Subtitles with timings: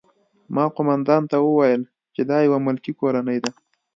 [0.55, 1.81] ما قومندان ته وویل
[2.13, 3.51] چې دا یوه ملکي کورنۍ ده